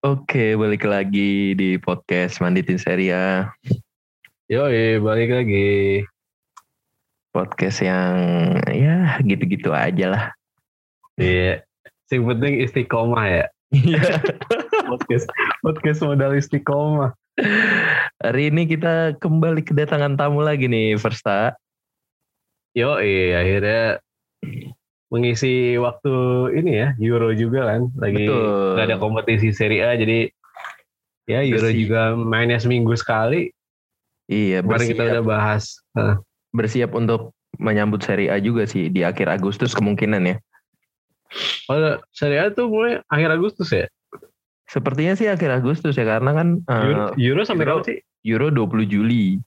[0.00, 3.52] Oke, balik lagi di podcast Manditin Seria.
[4.48, 6.00] Yoi, balik lagi.
[7.30, 8.16] Podcast yang
[8.72, 10.24] ya gitu-gitu aja lah.
[11.20, 11.62] Iya.
[12.08, 13.44] Sing penting istiqomah ya.
[13.70, 14.24] Iya.
[14.90, 15.30] Podcast
[15.62, 17.14] podcast modal istiqomah.
[18.24, 21.54] Hari ini kita kembali kedatangan tamu lagi nih, Versta.
[22.74, 24.02] Yoi, akhirnya
[25.10, 26.14] mengisi waktu
[26.54, 28.78] ini ya Euro juga kan lagi Betul.
[28.78, 30.30] nggak ada kompetisi Serie A jadi
[31.26, 31.78] ya Euro Bersih.
[31.84, 33.50] juga mainnya seminggu sekali
[34.30, 36.14] Iya, kemarin kita bersiap, udah bahas Nah,
[36.54, 40.36] bersiap untuk menyambut Serie A juga sih di akhir Agustus kemungkinan ya.
[41.66, 43.90] oh, Serie A tuh mulai akhir Agustus ya
[44.70, 47.98] Sepertinya sih akhir Agustus ya karena kan eh, Euro, Euro sampai Euro- kapan sih
[48.30, 49.42] Euro 20 Juli.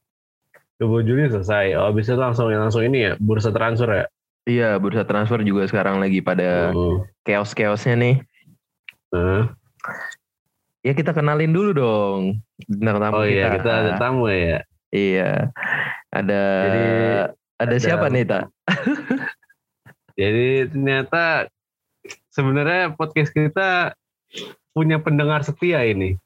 [0.83, 4.05] 20 Juli selesai oh bisa langsung langsung ini ya bursa transfer ya
[4.43, 7.07] Iya, bursa transfer juga sekarang lagi pada Hmm.
[7.23, 8.15] chaos-chaosnya nih.
[9.15, 9.55] Nah.
[10.83, 12.21] Ya kita kenalin dulu dong
[12.67, 13.31] bintang tamu oh kita.
[13.31, 14.59] iya kita ada tamu ya
[14.91, 15.31] Iya.
[16.11, 18.43] Ada Jadi, ada, ada- siapa nih, Tak?
[20.19, 21.23] Jadi ternyata
[22.29, 23.95] sebenarnya podcast kita
[24.69, 26.19] punya pendengar setia ini.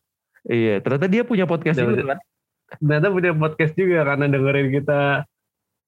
[0.44, 2.20] Iya, ternyata dia punya podcast juga kan?
[2.82, 5.24] Ternyata punya podcast juga karena dengerin kita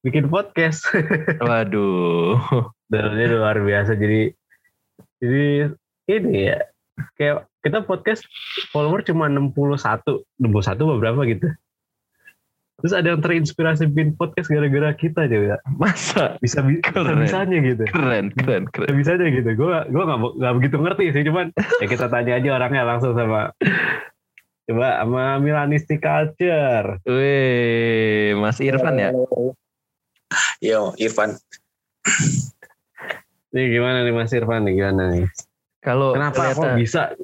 [0.04, 0.88] bikin podcast.
[1.44, 2.40] Waduh.
[2.88, 3.96] Dan ini luar biasa.
[4.00, 4.32] Jadi
[5.20, 5.72] jadi
[6.08, 6.60] ini ya
[7.20, 8.24] kayak kita podcast
[8.72, 9.76] follower cuma 61,
[10.40, 11.48] 61 apa berapa gitu.
[12.80, 15.60] Terus ada yang terinspirasi bikin podcast gara-gara kita juga.
[15.68, 17.20] Masa Bisa bisa Keren.
[17.20, 17.84] bisanya gitu.
[17.92, 18.96] keren, keren, keren.
[18.96, 19.52] bisa aja gitu.
[19.60, 21.52] Gue gua nggak nggak begitu ngerti sih, cuman
[21.84, 23.52] ya kita tanya aja orangnya langsung sama
[24.64, 27.04] coba sama Milanisti Culture.
[27.04, 29.12] Wih, Mas Irfan ya?
[30.62, 31.36] Yo, Irfan.
[33.50, 35.26] Nih gimana nih Mas Irfan nih gimana nih?
[35.82, 37.16] Kalau Kenapa kok bisa?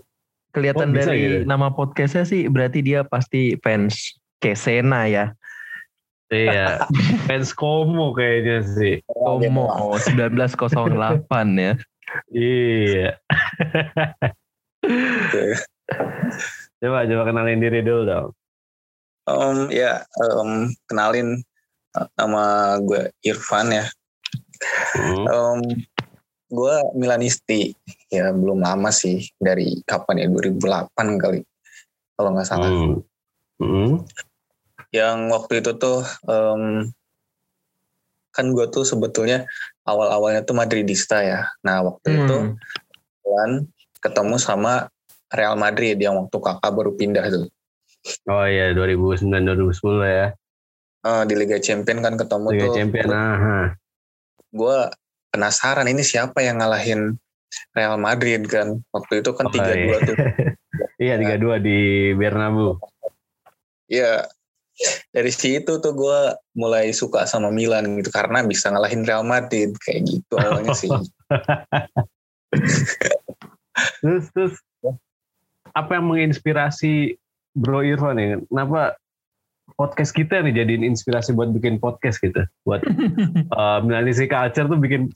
[0.55, 1.45] kelihatan kok bisa dari gitu?
[1.45, 5.35] nama podcastnya sih berarti dia pasti fans Kesena ya.
[6.33, 6.89] Iya,
[7.29, 9.03] fans Komo kayaknya sih.
[9.05, 9.69] Komo
[10.01, 11.73] 1908 ya.
[12.33, 13.09] Iya.
[16.81, 18.27] Coba coba kenalin diri dulu dong.
[19.25, 21.41] Om ya, em, kenalin
[22.15, 23.85] nama gue Irfan ya.
[24.95, 25.25] Hmm.
[25.27, 25.59] Em,
[26.49, 27.75] gue Milanisti.
[28.11, 31.41] Ya belum lama sih dari kapan ya 2008 kali
[32.15, 32.69] kalau nggak salah.
[32.71, 33.03] Hmm.
[33.59, 33.91] Hmm.
[34.91, 36.91] Yang waktu itu tuh em,
[38.35, 39.47] kan gue tuh sebetulnya
[39.87, 41.47] awal-awalnya tuh Madridista ya.
[41.63, 42.55] Nah waktu itu Hmm.
[43.25, 43.51] kan
[43.99, 44.87] ketemu sama
[45.33, 47.47] Real Madrid yang waktu kakak baru pindah tuh.
[48.29, 50.27] Oh iya 2009 2010 ya.
[51.05, 52.75] Eh, di Liga Champion kan ketemu Liga tuh.
[52.81, 53.07] Champion.
[53.13, 53.59] Aha.
[54.55, 54.77] gue
[55.35, 57.19] penasaran ini siapa yang ngalahin
[57.75, 60.07] Real Madrid kan waktu itu kan Oh, tiga dua iya.
[60.07, 60.15] tuh
[61.05, 61.79] Iya 32 di
[62.15, 62.79] Bernabeu.
[63.91, 64.25] Iya
[65.11, 66.19] dari situ tuh gue
[66.55, 70.91] mulai suka sama Milan gitu karena bisa ngalahin Real Madrid kayak gitu awalnya sih
[73.99, 74.53] Terus terus
[75.75, 77.19] apa yang menginspirasi
[77.55, 78.39] Bro Irfan ya?
[78.47, 78.95] Kenapa
[79.73, 82.45] podcast kita nih jadiin inspirasi buat bikin podcast gitu?
[82.63, 82.85] Buat
[83.57, 85.09] uh, Culture tuh bikin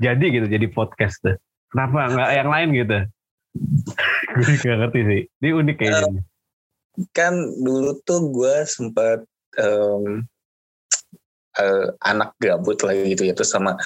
[0.00, 1.36] jadi gitu jadi podcast tuh.
[1.70, 2.98] Kenapa nggak yang lain gitu?
[4.34, 5.20] Gue nggak ngerti sih.
[5.44, 6.22] Ini unik kayaknya.
[7.16, 9.24] kan dulu tuh gue sempat
[9.56, 10.26] em,
[11.56, 13.78] eh, anak gabut lagi gitu ya terus sama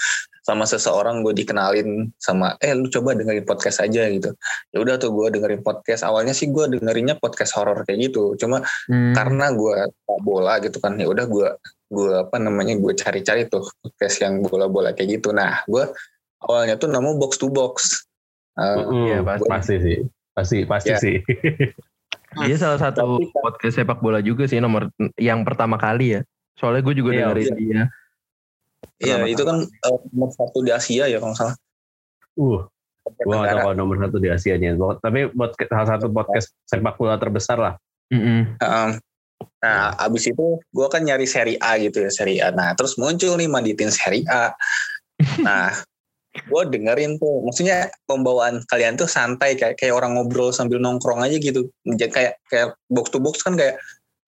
[0.45, 4.29] sama seseorang gue dikenalin sama eh lu coba dengerin podcast aja gitu
[4.71, 8.61] ya udah tuh gue dengerin podcast awalnya sih gue dengerinnya podcast horor kayak gitu cuma
[8.85, 9.17] Hmm.
[9.17, 9.89] karena gue
[10.21, 11.49] bola gitu kan ya udah gue
[11.89, 15.89] gue apa namanya gue cari-cari tuh podcast yang bola-bola kayak gitu nah gue
[16.45, 18.05] awalnya tuh nama box to box
[18.55, 19.49] Mm-mm, iya, pasti.
[19.51, 19.99] pasti sih.
[20.31, 20.99] Pasti pasti Ya.
[21.03, 21.19] sih.
[22.47, 26.21] Dia salah satu kan- podcast sepak bola juga sih nomor yang pertama kali ya.
[26.55, 27.55] Soalnya gue juga Iya, dengerin iya.
[27.57, 27.83] dia.
[29.03, 31.57] Iya itu kan eh, nomor satu di Asia ya kalau nggak salah
[32.35, 32.67] Uh,
[33.23, 34.75] gua nggak tahu kalau nomor satu di Asia nya.
[34.75, 37.75] Tapi podcast salah satu podcast sepak bola terbesar lah.
[38.11, 38.59] Mm-mm.
[38.61, 38.91] Um,
[39.63, 42.51] nah, abis itu gue kan nyari seri A gitu ya, seri A.
[42.51, 44.53] Nah, terus muncul nih Manditin seri A.
[45.47, 45.71] Nah,
[46.35, 51.39] gue dengerin tuh, maksudnya pembawaan kalian tuh santai kayak kayak orang ngobrol sambil nongkrong aja
[51.39, 51.71] gitu.
[51.87, 53.79] Jadi kayak kayak box to box kan kayak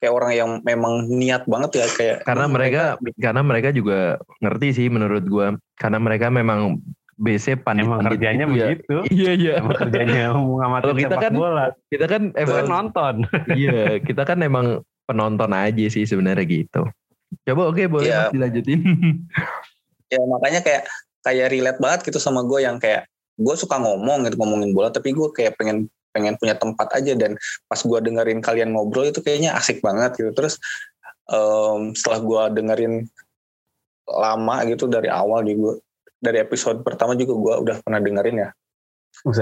[0.00, 2.82] kayak orang yang memang niat banget ya kayak Karena mereka
[3.16, 5.46] karena mereka juga ngerti sih menurut gue.
[5.80, 6.80] Karena mereka memang
[7.16, 8.96] base pandit Emang kerjanya begitu.
[9.16, 9.52] Iya iya.
[9.60, 11.66] Emang kerjanya mengamati kita sepak kan bola.
[11.88, 13.14] Kita kan emang nonton.
[13.60, 14.66] iya kita kan emang
[15.08, 16.82] penonton aja sih sebenarnya gitu.
[17.48, 18.28] Coba oke boleh Iya.
[18.28, 18.80] Mas dilanjutin.
[20.06, 20.86] ya makanya kayak
[21.26, 25.10] kayak relate banget gitu sama gue yang kayak gue suka ngomong gitu ngomongin bola tapi
[25.10, 27.36] gue kayak pengen pengen punya tempat aja dan
[27.68, 30.56] pas gue dengerin kalian ngobrol itu kayaknya asik banget gitu terus
[31.28, 32.94] um, setelah gue dengerin
[34.08, 35.76] lama gitu dari awal di gue
[36.16, 38.50] dari episode pertama juga gue udah pernah dengerin ya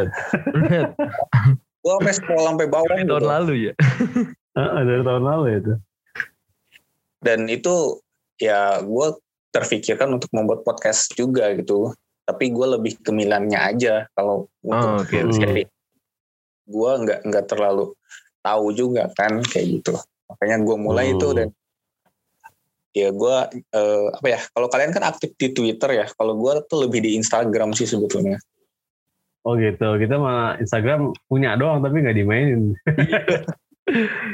[1.85, 3.29] gue sampai scroll sampai bawah Dari tahun gitu.
[3.29, 3.73] lalu ya.
[4.55, 5.73] Heeh, dari tahun lalu itu.
[7.21, 7.75] dan itu
[8.37, 9.06] ya gue
[9.49, 11.93] terfikirkan untuk membuat podcast juga gitu
[12.25, 15.12] tapi gue lebih ke Milannya aja kalau Oh, untuk oke.
[15.12, 15.32] Hmm.
[15.32, 15.62] jadi
[16.64, 17.93] gue nggak nggak terlalu
[18.40, 19.94] tahu juga kan kayak gitu
[20.28, 21.14] makanya gue mulai Hmm.
[21.16, 21.49] itu dan
[22.94, 23.37] ya gue
[23.75, 27.16] eh, apa ya kalau kalian kan aktif di Twitter ya kalau gue tuh lebih di
[27.19, 28.38] Instagram sih sebetulnya
[29.44, 30.00] Oh gitu.
[30.00, 32.72] Kita mah Instagram punya doang tapi nggak dimainin.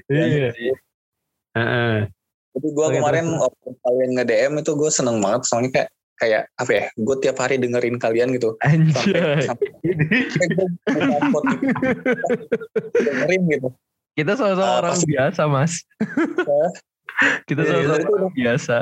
[0.06, 0.54] Iya.
[1.58, 2.06] Heeh.
[2.54, 6.70] tapi gue kemarin waktu kalian nge DM itu gue seneng banget soalnya kayak kayak apa
[6.70, 9.40] ya gue tiap hari dengerin kalian gitu sampai Anjay.
[9.42, 9.68] sampai
[10.28, 11.64] sampai gue buka Spotify,
[12.94, 13.68] dengerin gitu
[14.10, 15.06] Kita sama-sama Ah, orang pasti.
[15.08, 15.72] biasa, Mas.
[17.46, 18.74] Kita Iya, sama-sama itu orang biasa.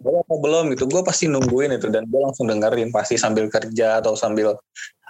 [0.00, 3.98] Baru apa belum gitu gue pasti nungguin itu dan gue langsung dengerin pasti sambil kerja
[3.98, 4.54] atau sambil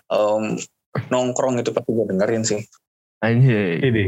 [0.08, 0.56] em,
[1.08, 2.60] nongkrong itu pasti gue dengerin sih
[3.20, 3.80] Anjay.
[3.80, 4.04] Ini.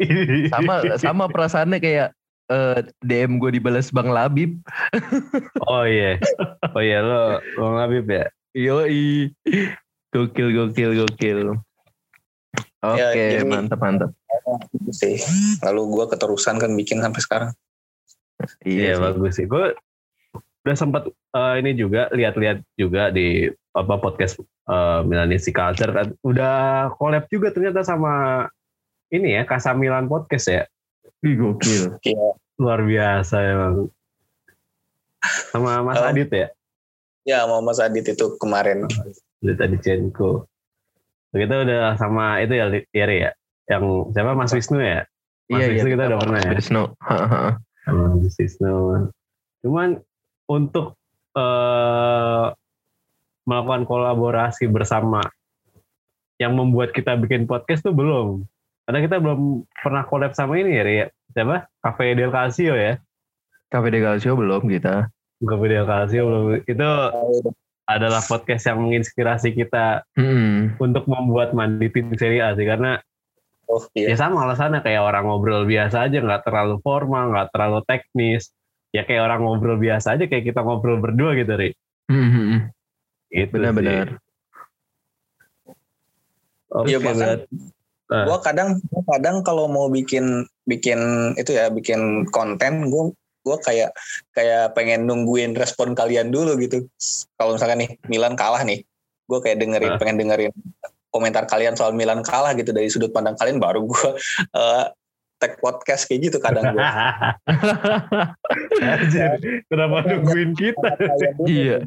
[0.00, 0.38] Ini.
[0.50, 2.08] Sama sama perasaannya kayak
[2.50, 4.58] eh, DM gue dibalas Bang Labib.
[5.64, 6.18] Oh iya.
[6.74, 8.26] Oh iya lo Bang Habib ya.
[8.52, 9.30] Yoi.
[10.10, 11.54] Gokil, gokil, gokil.
[12.82, 14.10] Oke, Ya, jadi- mantap, mantap.
[14.74, 15.16] Gitu sih
[15.62, 17.50] lalu gue keterusan kan bikin sampai sekarang
[18.64, 19.02] Iya Iya, sih.
[19.04, 19.46] bagus sih.
[19.46, 19.76] Gue
[20.64, 24.34] udah sempat eh, ini juga lihat-lihat juga di apa podcast
[24.66, 28.44] uh, Milanese Culture kan udah collab juga ternyata sama
[29.08, 30.62] ini ya Kasamilan podcast ya
[31.20, 32.00] Ih, gokil.
[32.00, 32.28] Iya.
[32.60, 33.88] luar biasa emang
[35.52, 36.08] sama Mas Oh.
[36.12, 36.48] Adit ya
[37.24, 38.84] ya mau Mas Adit itu kemarin
[39.40, 40.44] Adit Aditjenko
[41.32, 43.32] kita udah sama itu ya Yeri ya
[43.72, 45.08] yang siapa Mas Wisnu ya
[45.48, 46.50] Mas Wisnu kita udah sama pernah ya?
[46.52, 46.82] Mas Wisnu.
[47.84, 48.76] Sama Mas Wisnu
[49.64, 49.88] cuman
[50.48, 51.00] untuk
[51.36, 52.46] eh,
[53.48, 55.24] melakukan kolaborasi bersama
[56.36, 58.44] yang membuat kita bikin podcast tuh belum
[58.84, 59.40] karena kita belum
[59.72, 62.98] pernah collab sama ini ya Ri, ya siapa Cafe Del Calcio ya
[63.70, 65.06] Cafe de Calcio belum kita.
[65.38, 66.88] Cafe Del Calcio belum itu
[67.86, 70.74] adalah podcast yang menginspirasi kita Hmm.
[70.78, 72.98] untuk membuat manditin Serie A sih karena
[73.66, 77.78] oh ya iya sama alasannya kayak orang ngobrol biasa aja nggak terlalu formal nggak terlalu
[77.86, 78.50] teknis
[78.90, 81.70] ya kayak orang ngobrol biasa aja kayak kita ngobrol berdua gitu Ri
[82.10, 82.74] Hmm.
[83.30, 84.18] gitu Benar-benar.
[86.70, 87.40] Oke, Iya, bahkan berat.
[88.10, 88.26] Ah.
[88.26, 90.98] gue kadang gua kadang kalau mau bikin bikin
[91.38, 93.94] itu ya bikin konten gue gue kayak
[94.36, 96.84] kayak pengen nungguin respon kalian dulu gitu
[97.38, 98.82] kalau misalkan nih Milan kalah nih
[99.30, 99.98] gue kayak dengerin Ah.
[100.02, 100.52] pengen dengerin
[101.10, 104.08] komentar kalian soal Milan kalah gitu dari sudut pandang kalian baru gue
[104.58, 104.90] uh,
[105.40, 106.82] tag podcast kayak gitu kadang gue
[108.80, 110.90] Anjir, kenapa nungguin kita?
[111.44, 111.84] Iya.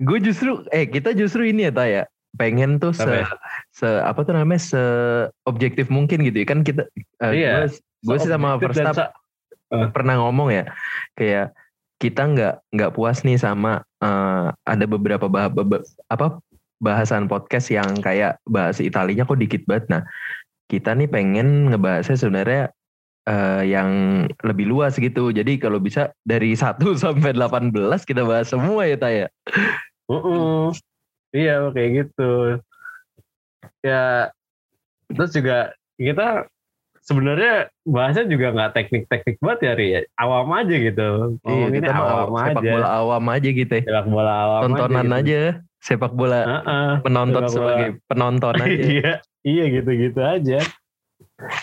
[0.00, 2.02] Gue justru, eh kita justru ini ya Taya.
[2.30, 3.26] Pengen tuh se, ya?
[3.70, 4.82] se apa tuh namanya se
[5.42, 6.86] objektif mungkin gitu ya kan kita.
[7.20, 7.66] eh, Iya.
[8.00, 9.12] Gue sih sama Verstappen sa-
[9.90, 10.64] pernah ngomong ya
[11.14, 11.54] kayak
[11.96, 16.38] kita nggak nggak puas nih sama eh, ada beberapa bah, bah- apa
[16.80, 19.86] bahasan podcast yang kayak bahasa Italinya kok dikit banget.
[19.90, 20.02] Nah
[20.66, 22.62] kita nih pengen ngebahasnya sebenarnya
[23.26, 23.90] eh, yang
[24.40, 25.28] lebih luas gitu.
[25.28, 29.26] Jadi kalau bisa dari 1 sampai 18 kita bahas semua ya Taya.
[30.08, 30.72] Mm-mm.
[31.30, 32.32] Iya kayak gitu.
[33.80, 34.30] Ya
[35.10, 36.46] terus juga kita
[37.00, 39.86] sebenarnya bahasnya juga nggak teknik-teknik banget ya Ri.
[39.90, 40.00] ya.
[40.18, 41.08] Awam aja gitu.
[41.42, 42.70] Iya, Ngomonginnya kita awam sepak aja.
[42.74, 43.82] bola awam aja gitu ya.
[43.86, 45.18] Sepak bola awam Tontonan gitu.
[45.18, 45.40] aja,
[45.80, 46.90] sepak bola Heeh.
[47.02, 47.54] penonton sepak bola.
[47.54, 48.68] sebagai penonton aja.
[48.68, 50.58] iya, iya gitu-gitu aja.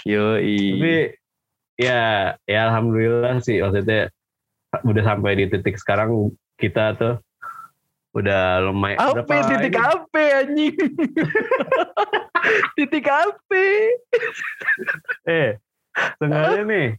[0.03, 0.57] Yoi.
[0.73, 0.95] Tapi
[1.77, 2.01] ya,
[2.43, 4.09] ya alhamdulillah sih maksudnya
[4.83, 7.13] udah sampai di titik sekarang kita tuh
[8.17, 9.85] udah lumayan Apa ya, titik ini?
[9.85, 10.75] apa anjing?
[12.77, 13.65] titik apa?
[15.29, 15.49] Eh,
[16.17, 16.97] sengaja nih.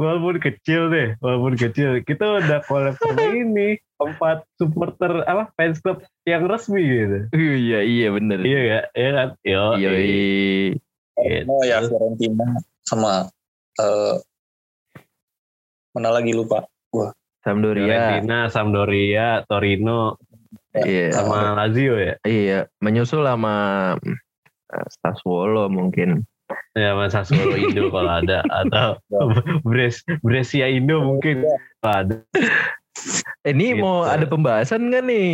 [0.00, 6.00] Walaupun kecil deh, walaupun kecil, kita udah collab sama ini empat supporter apa fans club
[6.24, 7.18] yang resmi gitu.
[7.36, 8.40] Uh, iya iya bener.
[8.40, 8.84] Iya gak?
[8.96, 9.28] Iya kan?
[9.44, 10.08] Yo, Yoi.
[11.20, 11.52] Gitu.
[11.52, 12.48] oh ya Fiorentina
[12.80, 13.28] sama
[13.76, 14.16] eh
[15.92, 16.64] mana lagi lupa
[17.40, 17.84] Sampdoria.
[17.88, 20.20] Fiorentina, Sampdoria, Torino,
[20.72, 21.10] Iya.
[21.10, 22.14] sama Lazio ya.
[22.22, 23.54] Iya, menyusul sama
[24.70, 26.22] eh, Sassuolo mungkin.
[26.74, 28.98] Ya sama Sassuolo Indo kalau ada atau
[29.66, 31.42] Bres Brescia Indo mungkin
[31.82, 32.16] kalau ada.
[33.42, 34.12] Ini mau Gitu.
[34.12, 35.28] ada pembahasan nggak nih?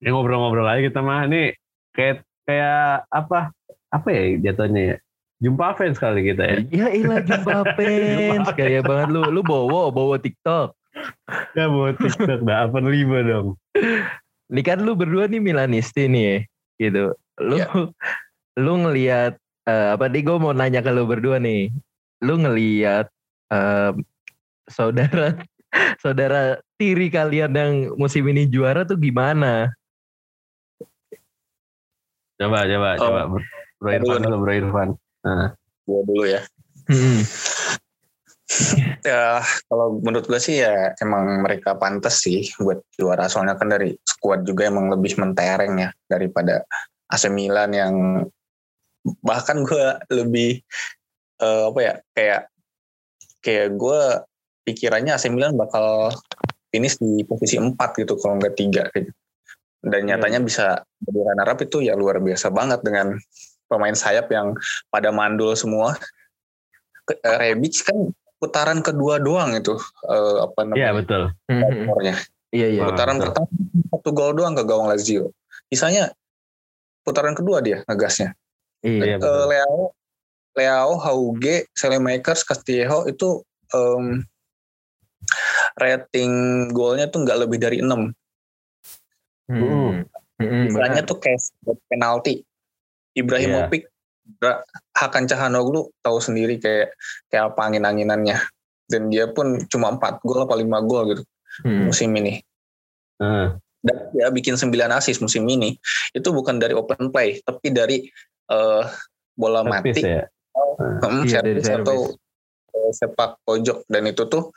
[0.00, 1.56] Ini ngobrol-ngobrol aja kita mah nih
[1.92, 3.52] kayak kayak apa
[3.88, 4.96] apa ya jatuhnya ya
[5.40, 8.46] jumpa fans kali kita ya Ya ilah jumpa fans.
[8.54, 9.22] Kayak banget lu.
[9.28, 10.72] Lu bawa, bawa TikTok.
[11.56, 13.48] Ya buat TikTok dah apa lima dong
[14.44, 16.44] Ini kan lu berdua nih Milanisti nih.
[16.76, 17.16] Gitu.
[17.40, 17.68] Lu Iya.
[18.60, 19.32] lu ngelihat
[19.64, 21.72] eh, apa nih gue mau nanya ke lu berdua nih.
[22.20, 23.08] Lu ngelihat
[23.48, 23.90] eh,
[24.68, 25.40] saudara
[26.04, 29.72] saudara tiri kalian yang musim ini juara tuh gimana?
[32.34, 33.08] coba coba Oh.
[33.08, 33.20] coba
[33.80, 34.88] Bro Irfan dulu Bro Irfan
[35.84, 36.40] Gue dulu ya.
[36.84, 37.20] Hmm.
[39.04, 43.92] Ya kalau menurut gue sih ya emang mereka pantas sih buat juara soalnya kan dari
[44.00, 46.64] skuad juga emang lebih mentereng ya daripada
[47.10, 47.94] AC Milan yang
[49.20, 50.64] bahkan gue lebih
[51.42, 52.42] eh, apa ya kayak
[53.44, 54.00] kayak gue
[54.64, 56.14] pikirannya AC Milan bakal
[56.72, 59.12] finish di posisi 4 gitu kalau nggak tiga gitu.
[59.84, 63.20] Dan nyatanya bisa jadi runner up itu ya luar biasa banget dengan
[63.68, 64.56] pemain sayap yang
[64.88, 65.92] pada mandul semua.
[67.04, 68.08] Eh, Rebic kan
[68.44, 69.72] putaran kedua doang itu
[70.04, 71.64] eh, apa iya namanya betul Hmm.
[71.64, 72.14] skornya.
[72.52, 72.82] Iya iya.
[72.84, 73.24] Putaran betul.
[73.32, 73.48] pertama
[73.88, 75.32] satu gol doang ke gawang Lazio.
[75.66, 76.12] Sisanya
[77.00, 78.36] putaran kedua dia ngegasnya.
[78.84, 79.02] Iya.
[79.02, 79.40] Iya, betul.
[79.48, 79.80] Leao,
[80.54, 83.40] Leao, Hauge, Selemakers, Castillejo itu
[83.72, 84.22] em,
[85.74, 86.32] rating
[86.70, 88.12] golnya tuh nggak lebih dari 6.
[89.48, 90.04] Hmm.
[90.34, 91.08] Hmm, Sisanya benar.
[91.08, 91.40] tuh kayak
[91.88, 92.44] penalti.
[93.14, 93.93] Ibrahimovic, Bra-
[94.96, 96.96] Hakan Cahanoglu tahu sendiri kayak
[97.28, 98.40] kayak apa angin-anginannya.
[98.84, 101.24] Dan dia pun cuma 4 gol apa 5 gol gitu
[101.62, 101.86] Hmm.
[101.86, 102.42] musim ini.
[103.22, 103.54] Heeh.
[103.84, 105.76] dan dia bikin 9 assist musim ini
[106.16, 107.96] itu bukan dari open play tapi dari
[108.50, 108.82] eh,
[109.36, 111.98] bola Set mati ya hmm, Iya, servis atau
[112.74, 114.50] eh, sepak pojok dan itu tuh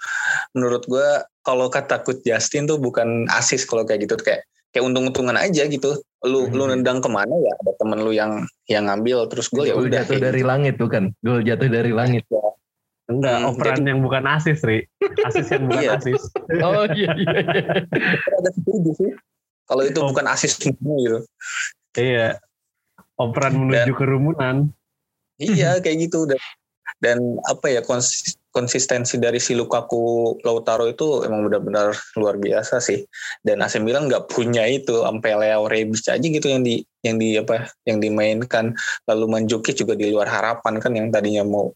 [0.55, 1.07] menurut gue
[1.43, 4.47] kalau kata Coach Justin tuh bukan assist kalau kayak gitu kayak
[4.77, 6.77] kayak untung-untungan aja gitu lu lu Hmm.
[6.77, 8.31] nendang ke mana ya ada temen lu yang
[8.65, 10.48] yang ngambil terus gue ya udah jatuh kayak dari gitu.
[10.48, 11.03] langit bukan?
[11.19, 12.24] Gol jatuh dari langit.
[13.07, 14.84] enggak Hmm, operan yang bukan asis Ri
[15.24, 15.96] asis yang bukan Iya.
[15.98, 16.22] asis
[16.67, 17.39] Oh iya iya.
[17.39, 17.74] iya.
[18.36, 19.12] Ada setuju sih
[19.63, 20.12] kalau itu Oh.
[20.12, 21.24] bukan assist gitu
[21.96, 22.38] iya
[23.15, 24.69] operan menuju kerumunan
[25.38, 26.41] Iya kayak gitu dan
[27.00, 33.05] dan apa ya konsis- konsistensi dari si Lukaku Lautaro itu emang benar-benar luar biasa sih.
[33.45, 37.37] Dan AC Milan nggak punya itu sampai Leo Rebic aja gitu yang di yang di
[37.37, 38.73] apa yang dimainkan.
[39.05, 41.69] Lalu Mandzukic juga di luar harapan kan yang tadinya mau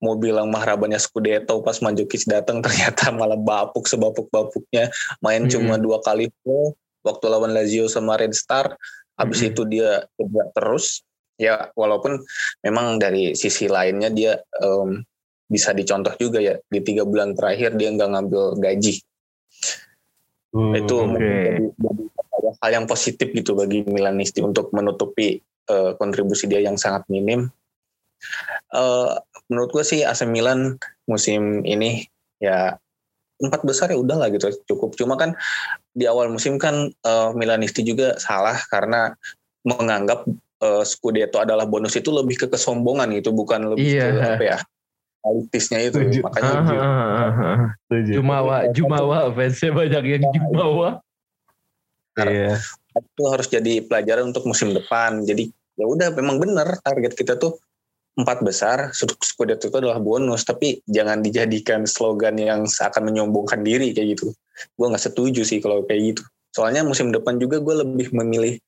[0.00, 4.88] mau bilang mahrabannya Scudetto pas Mandzukic datang ternyata malah bapuk sebapuk-bapuknya.
[5.20, 5.52] Main Hmm.
[5.52, 6.72] cuma dua kali full
[7.04, 8.72] waktu lawan Lazio sama Red Star.
[9.20, 9.48] Habis Hmm.
[9.52, 11.04] itu dia cedera terus.
[11.36, 12.22] Ya walaupun
[12.64, 15.04] memang dari sisi lainnya dia em,
[15.52, 19.04] bisa dicontoh juga ya di tiga bulan terakhir dia nggak ngambil gaji.
[20.52, 22.04] Hmm, itu mungkin jadi,
[22.64, 25.36] hal yang positif gitu bagi Milanisti untuk menutupi
[25.68, 27.52] eh, kontribusi dia yang sangat minim.
[28.72, 29.12] Eh,
[29.52, 32.08] menurut gue sih AC Milan musim ini
[32.40, 32.80] ya
[33.42, 34.96] empat besar ya udahlah gitu cukup.
[34.96, 35.36] Cuma kan
[35.92, 39.12] di awal musim kan eh, Milanisti juga salah karena
[39.68, 40.24] menganggap
[40.64, 44.04] eh, Scudetto adalah bonus itu lebih ke kesombongan gitu bukan lebih Iya.
[44.08, 44.58] ke apa ya
[45.22, 46.18] kualitasnya itu Setuju.
[46.26, 47.58] makanya Ah, ah, ah, ah.
[47.86, 48.10] setuju.
[48.18, 51.00] Jumawa, Jumawa, fansnya banyak yang Jumawa.
[52.26, 52.58] iya
[52.98, 55.24] itu harus jadi pelajaran untuk musim depan.
[55.24, 55.48] Jadi
[55.80, 57.56] ya udah memang benar target kita tuh
[58.12, 64.20] empat besar, Scudetto itu adalah bonus, tapi jangan dijadikan slogan yang seakan menyombongkan diri kayak
[64.20, 64.36] gitu.
[64.76, 66.22] Gue nggak setuju sih kalau kayak gitu.
[66.52, 68.60] Soalnya musim depan juga gue lebih memilih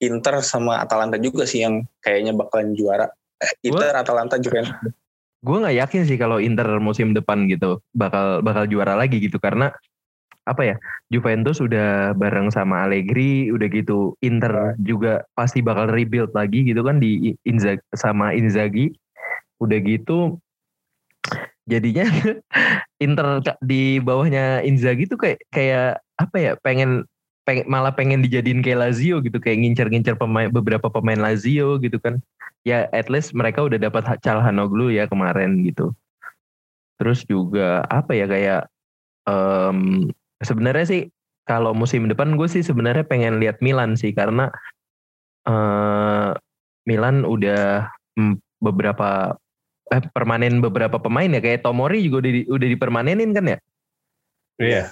[0.00, 3.12] Inter sama Atalanta juga sih yang kayaknya bakalan juara.
[3.36, 4.72] Eh, Inter, Atalanta, Juventus.
[5.44, 9.36] Gue nggak yakin sih kalau Inter musim depan gitu bakal bakal juara lagi gitu.
[9.36, 9.72] Karena
[10.46, 10.76] apa ya
[11.10, 17.02] Juventus udah bareng sama Allegri udah gitu Inter juga pasti bakal rebuild lagi gitu kan
[17.02, 18.94] di Inzaghi sama Inzaghi.
[19.60, 20.38] Udah gitu
[21.66, 22.06] jadinya
[23.04, 27.04] Inter di bawahnya Inzaghi tuh kayak kayak apa ya pengen
[27.46, 32.18] pengen malah pengen dijadiin kayak Lazio gitu kayak ngincer-ngincer pemain beberapa pemain Lazio gitu kan.
[32.66, 35.94] Ya at least mereka udah dapat Calhanoglu ya kemarin gitu.
[36.98, 38.62] Terus juga apa ya kayak
[39.30, 40.10] em,
[40.42, 41.02] sebenarnya sih
[41.46, 44.50] kalau musim depan gue sih sebenarnya pengen lihat Milan sih karena
[45.46, 46.34] eh
[46.82, 47.86] Milan udah
[48.18, 49.38] mm, beberapa
[49.94, 51.38] eh, permanen beberapa pemain ya.
[51.38, 53.58] Kayak Tomori juga udah, di- udah dipermanenin kan ya?
[54.58, 54.84] Iya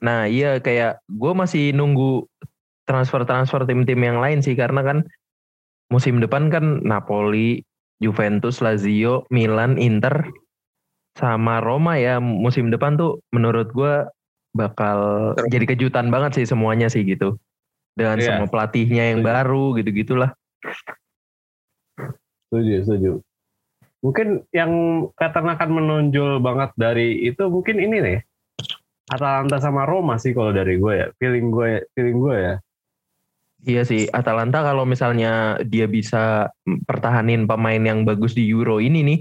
[0.00, 2.26] Nah iya kayak gue masih nunggu
[2.86, 4.98] transfer-transfer tim-tim yang lain sih karena kan
[5.92, 7.62] musim depan kan Napoli,
[8.02, 10.26] Juventus, Lazio, Milan, Inter,
[11.14, 14.08] sama Roma ya musim depan tuh menurut gue
[14.56, 15.48] bakal Seru.
[15.48, 17.36] jadi kejutan banget sih semuanya sih gitu.
[17.92, 18.40] dengan Iya.
[18.40, 19.28] semua pelatihnya yang Setuju.
[19.36, 20.30] baru gitu-gitulah.
[22.48, 23.12] Setuju, setuju.
[24.00, 24.72] Mungkin yang
[25.12, 28.18] katakan akan menonjol banget dari itu mungkin ini nih.
[29.10, 31.06] Atalanta sama Roma sih kalau dari gue ya.
[31.18, 32.54] Feeling gue, feeling gue ya.
[33.62, 36.50] Iya sih, Atalanta kalau misalnya dia bisa
[36.82, 39.20] pertahanin pemain yang bagus di Euro ini nih,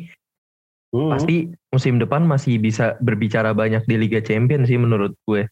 [0.92, 1.08] Hmm.
[1.14, 5.48] pasti musim depan masih bisa berbicara banyak di Liga Champions sih menurut gue.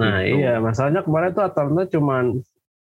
[0.00, 0.42] Nah Gitu.
[0.42, 2.40] iya, masalahnya kemarin tuh Atalanta cuman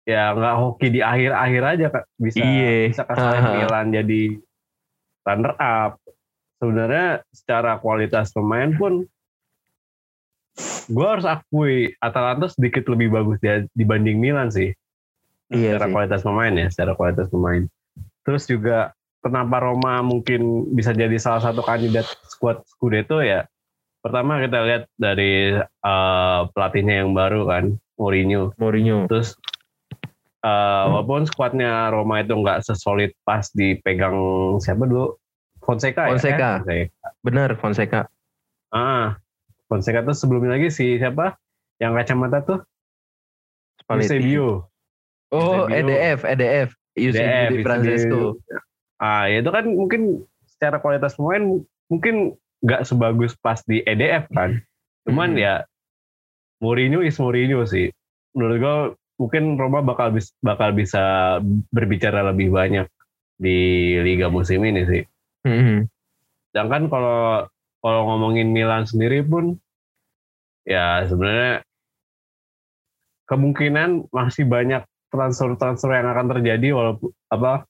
[0.08, 2.06] ya nggak hoki di akhir-akhir aja Kak.
[2.18, 2.90] bisa Iya.
[2.90, 3.40] bisa kasih.
[3.60, 4.22] Milan jadi
[5.28, 5.92] runner up.
[6.58, 9.04] Sebenarnya secara kualitas pemain pun
[10.90, 14.74] gue harus akui Atalanta sedikit lebih bagus dia dibanding Milan sih.
[15.54, 15.94] Iya secara sih.
[15.94, 17.64] kualitas pemain ya, secara kualitas pemain.
[18.24, 23.46] Terus juga kenapa Roma mungkin bisa jadi salah satu kandidat skuad Scudetto ya.
[24.04, 28.52] Pertama kita lihat dari eh, pelatihnya yang baru kan, Mourinho.
[28.60, 29.08] Mourinho.
[29.08, 29.40] Terus
[30.44, 34.16] eh, walaupun skuadnya Roma itu nggak sesolid pas dipegang
[34.60, 35.16] siapa dulu?
[35.64, 36.36] Fonseca, Fonseca.
[36.36, 36.52] ya?
[36.60, 37.08] Fonseca.
[37.24, 38.02] Bener Fonseca.
[38.74, 39.16] Ah,
[39.74, 41.34] Fonseca tuh sebelumnya lagi si siapa?
[41.82, 42.60] Yang kacamata tuh?
[43.82, 44.22] Spalletti.
[44.22, 44.70] Eusebio.
[45.34, 45.74] Oh, Eusebio.
[45.90, 46.70] EDF, EDF.
[46.94, 48.20] Eusebio DF, Di Francesco.
[49.02, 54.62] Ah, ya itu kan mungkin secara kualitas pemain mungkin nggak sebagus pas di EDF kan.
[55.10, 55.42] Cuman Hmm.
[55.42, 55.54] ya
[56.62, 57.90] Mourinho is Mourinho sih.
[58.38, 58.78] Menurut gue
[59.20, 61.38] mungkin Roma bakal bis- bakal bisa
[61.74, 62.88] berbicara lebih banyak
[63.36, 63.58] di
[64.00, 65.04] liga musim ini sih.
[65.44, 65.90] Hmm.
[66.54, 67.50] Sedangkan kalau
[67.84, 69.60] kalau ngomongin Milan sendiri pun
[70.64, 71.64] ya sebenarnya
[73.28, 77.70] kemungkinan masih banyak transfer-transfer yang akan terjadi walaupun apa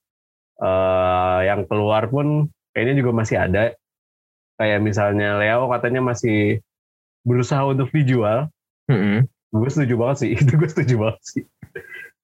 [0.58, 3.64] eh, yang keluar pun kayaknya juga masih ada.
[4.54, 6.62] Kayak misalnya Leo katanya masih
[7.26, 8.48] berusaha untuk dijual.
[8.86, 9.26] Hmm.
[9.54, 11.44] Gue setuju banget sih, itu gue setuju banget sih.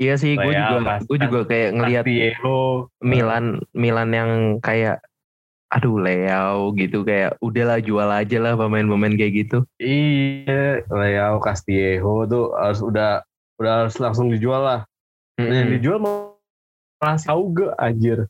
[0.00, 4.30] Iya sih, gue juga, gue juga kayak ngelihat Castillo, Milan, Milan yang
[4.64, 5.04] kayak,
[5.70, 9.59] aduh Leo gitu kayak, udahlah jual aja lah pemain-pemain kayak gitu.
[9.78, 13.22] Iya, Leo Castillejo tuh harus udah
[13.62, 14.80] udah harus langsung dijual lah.
[15.38, 15.76] Nah, yang Mm-mm.
[15.78, 18.26] dijual malah Sauge anjir.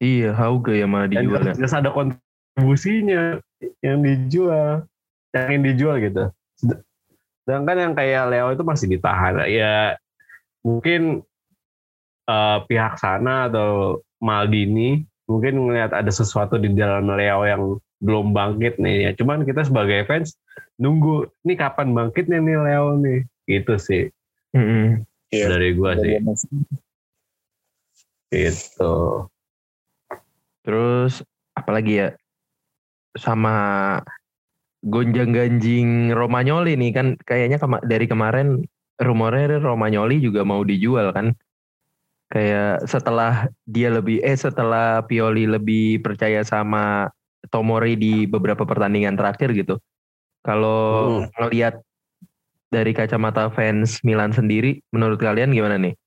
[0.00, 1.52] Iya, Hauge ya malah Dan dijual ya.
[1.58, 3.36] jelas ada kontribusinya
[3.84, 4.88] yang dijual.
[5.36, 6.24] Yang yang dijual gitu.
[6.56, 6.86] Sed-
[7.44, 9.42] Sedangkan yang kayak Leo itu masih ditahan.
[9.50, 9.98] Ya
[10.62, 11.26] mungkin
[12.30, 17.62] eh, pihak sana atau Maldini mungkin ngelihat ada sesuatu di dalam Leo yang
[18.02, 19.10] belum bangkit nih ya.
[19.14, 20.34] Cuman kita sebagai fans
[20.82, 23.22] nunggu nih kapan bangkitnya nih Leo nih.
[23.46, 24.04] Gitu sih
[24.50, 25.06] Mm-mm.
[25.30, 25.46] Iya.
[25.54, 26.18] dari gua sih.
[28.34, 28.94] Gitu.
[30.66, 31.22] Terus
[31.54, 32.08] apalagi ya
[33.14, 33.54] sama
[34.80, 38.64] gonjang ganjing Romagnoli nih kan kayaknya kema- dari kemarin
[38.96, 41.34] rumornya Romagnoli juga mau dijual kan
[42.30, 47.10] kayak setelah dia lebih eh setelah Pioli lebih percaya sama
[47.50, 49.76] Tomori di beberapa pertandingan terakhir gitu
[50.46, 51.26] kalau Hmm.
[51.36, 51.82] ngelihat
[52.70, 55.98] dari kacamata fans Milan sendiri menurut kalian gimana nih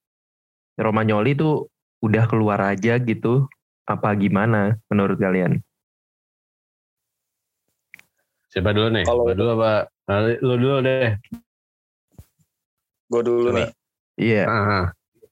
[0.80, 1.68] Romagnoli tuh
[2.00, 3.46] udah keluar aja gitu
[3.84, 5.60] apa gimana menurut kalian?
[8.48, 9.04] Siapa dulu nih?
[9.06, 9.74] Kalau- dulu apa?
[10.08, 11.14] Nah, Lu dulu deh.
[13.12, 13.58] Gue dulu Coba.
[13.60, 13.70] nih.
[14.18, 14.44] Iya.
[14.46, 14.86] Ah,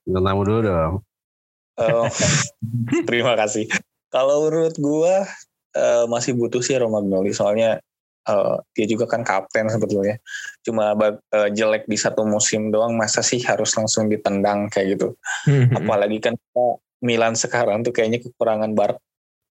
[0.06, 0.94] bintang tamu dulu dong.
[1.78, 2.06] Eh,
[3.08, 3.68] terima kasih.
[4.12, 5.14] Kalau menurut gue
[5.78, 7.80] eh, masih butuh sih Romagnoli soalnya
[8.28, 10.20] eh, dia juga kan kapten sebetulnya.
[10.66, 10.92] Cuma
[11.32, 15.16] eh, jelek di satu musim doang masa sih harus langsung ditendang kayak gitu.
[15.72, 16.34] Apalagi kan
[17.02, 18.94] Milan sekarang tuh kayaknya kekurangan bar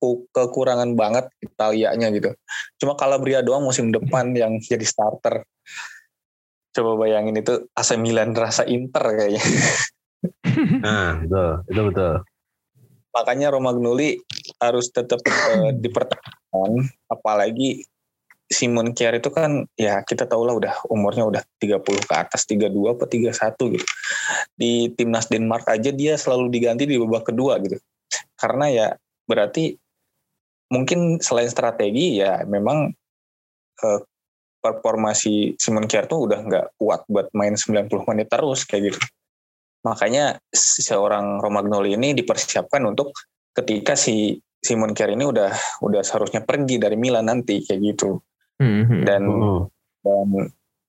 [0.03, 2.31] ku- kekurangan banget Italianya gitu.
[2.83, 5.47] Cuma Calabria doang musim depan yang jadi starter.
[6.73, 9.43] Coba bayangin itu AC Milan rasa Inter kayaknya.
[10.85, 11.51] Nah, betul.
[11.69, 12.15] Itu betul.
[13.13, 14.17] makanya Romagnoli
[14.57, 17.85] harus tetap eh, dipertahankan apalagi
[18.53, 22.69] Simon Kjær itu kan ya kita tahu lah udah umurnya udah 30 ke atas 32
[22.73, 23.87] atau 31 gitu
[24.57, 27.81] di timnas Denmark aja dia selalu diganti di babak kedua gitu
[28.37, 28.89] karena ya
[29.25, 29.73] berarti
[30.69, 32.93] mungkin selain strategi ya memang
[33.85, 34.01] eh,
[34.63, 39.01] performasi Simon Kjær tuh udah nggak kuat buat main 90 menit terus kayak gitu
[39.83, 43.15] makanya seorang Romagnoli ini dipersiapkan untuk
[43.53, 45.51] ketika si Simon Kjær ini udah
[45.83, 48.23] udah seharusnya pergi dari Milan nanti kayak gitu.
[48.63, 49.63] Hmm, dan Hmm.
[50.03, 50.29] dan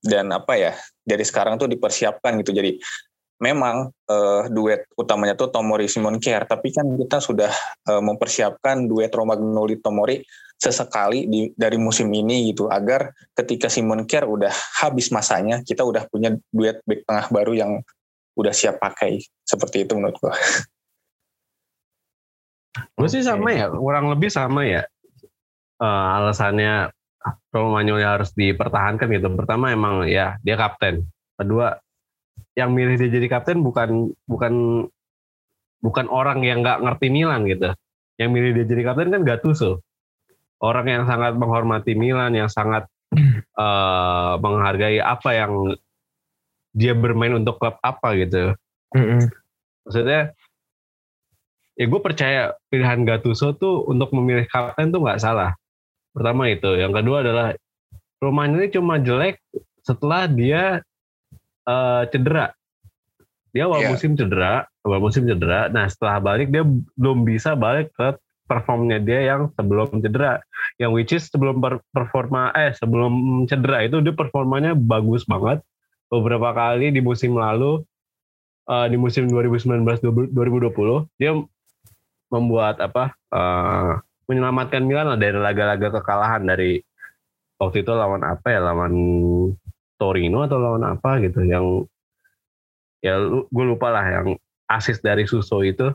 [0.04, 2.54] dan apa ya dari sekarang tuh dipersiapkan gitu.
[2.54, 2.78] Jadi
[3.42, 7.50] memang eh, duet utamanya tuh Tomori Simon Kjær tapi kan kita sudah
[7.90, 10.22] eh, mempersiapkan duet Romagnoli Tomori
[10.54, 16.06] sesekali di, dari musim ini gitu agar ketika Simon Kjær udah habis masanya kita udah
[16.06, 17.72] punya duet back tengah baru yang
[18.34, 20.34] udah siap pakai seperti itu menurut gue.
[22.98, 24.82] Gue sih sama ya, kurang lebih sama ya.
[25.78, 26.90] Uh, alasannya
[27.54, 29.30] Romagnoli harus dipertahankan gitu.
[29.38, 31.06] Pertama emang ya dia kapten.
[31.38, 31.78] Kedua
[32.58, 34.86] yang milih dia jadi kapten bukan bukan
[35.82, 37.70] bukan orang yang nggak ngerti Milan gitu.
[38.18, 39.82] Yang milih dia jadi kapten kan Gattuso.
[40.62, 42.86] Orang yang sangat menghormati Milan, yang sangat
[43.58, 45.74] uh, menghargai apa yang
[46.74, 48.58] dia bermain untuk klub apa gitu.
[48.92, 49.22] Mm-hmm.
[49.86, 50.34] Maksudnya,
[51.78, 55.54] ya gue percaya pilihan Gattuso tuh untuk memilih kapten tuh nggak salah.
[56.10, 56.74] Pertama itu.
[56.74, 57.48] Yang kedua adalah
[58.18, 59.38] Romagnoli cuma jelek
[59.84, 60.80] setelah dia
[61.68, 62.56] uh, cedera.
[63.54, 63.90] Dia awal yeah.
[63.92, 65.70] musim cedera, awal musim cedera.
[65.70, 66.64] Nah setelah balik dia
[66.98, 70.40] belum bisa balik ke performnya dia yang sebelum cedera.
[70.80, 71.60] Yang which is sebelum
[71.92, 75.60] performa eh sebelum cedera itu dia performanya bagus banget
[76.18, 77.82] beberapa kali di musim lalu
[78.68, 81.32] uh, di musim 2019 2020 dia
[82.30, 86.80] membuat apa uh, menyelamatkan Milan lah dari laga-laga kekalahan dari
[87.60, 88.94] waktu itu lawan apa ya lawan
[90.00, 91.86] Torino atau lawan apa gitu yang
[93.04, 94.26] ya gue lupa lah yang
[94.66, 95.92] asis dari Suso itu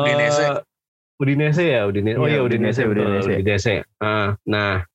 [0.00, 0.64] Udinese uh,
[1.20, 3.32] Udinese ya Udinese oh iya Udinese Udinese, Udinese.
[3.36, 3.74] Udinese.
[4.00, 4.89] Uh, nah